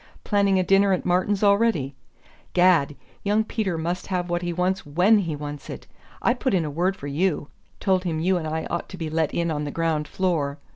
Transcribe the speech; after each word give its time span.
Planning 0.23 0.57
a 0.57 0.63
dinner 0.63 0.93
at 0.93 1.05
Martin's 1.05 1.43
already. 1.43 1.93
Gad, 2.53 2.95
young 3.21 3.43
Peter 3.43 3.77
must 3.77 4.07
have 4.07 4.31
what 4.31 4.41
he 4.41 4.51
wants 4.51 4.83
WHEN 4.83 5.19
he 5.19 5.35
wants 5.35 5.69
it! 5.69 5.85
I 6.23 6.33
put 6.33 6.55
in 6.55 6.65
a 6.65 6.71
word 6.71 6.95
for 6.95 7.05
you 7.05 7.49
told 7.79 8.03
him 8.03 8.19
you 8.19 8.35
and 8.37 8.47
I 8.47 8.65
ought 8.71 8.89
to 8.89 8.97
be 8.97 9.11
let 9.11 9.31
in 9.31 9.51
on 9.51 9.63
the 9.63 9.69
ground 9.69 10.07
floor. 10.07 10.57